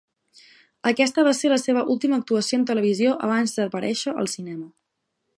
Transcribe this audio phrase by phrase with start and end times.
[0.91, 4.67] Aquesta va ser la seva última actuació en televisió abans d'aparèixer al cinema.